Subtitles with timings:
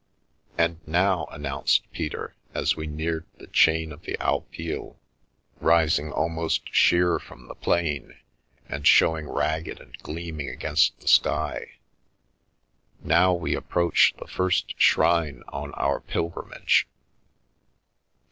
[0.57, 4.95] "And now," announced Peter, as we neared the chain of the Alpilles,
[5.59, 8.17] rising almost sheer from the plain,
[8.67, 11.73] and showing ragged and gleaming against the sky,"
[13.13, 16.87] now we approach the first shrine on our pilgrimage."